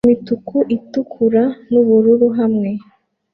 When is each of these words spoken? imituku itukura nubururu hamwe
imituku 0.05 0.57
itukura 0.77 1.43
nubururu 1.71 2.27
hamwe 2.37 2.69